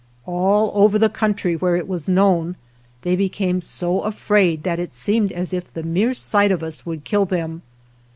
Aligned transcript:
All 0.25 0.71
over 0.73 0.97
the 0.97 1.09
country, 1.09 1.55
where 1.55 1.75
it 1.75 1.87
was 1.87 2.07
known, 2.07 2.55
they 3.03 3.15
became 3.15 3.61
so 3.61 4.01
afraid 4.01 4.63
that 4.63 4.79
it 4.79 4.95
seemed 4.95 5.31
as 5.31 5.53
if 5.53 5.71
the 5.71 5.83
mere 5.83 6.15
sight 6.15 6.51
of 6.51 6.63
us 6.63 6.87
would 6.87 7.03
kill 7.03 7.25
them. 7.25 7.61